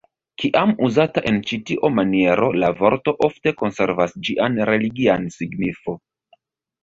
[0.41, 5.97] Kiam uzata en ĉi tio maniero la vorto ofte konservas ĝian religian signifo.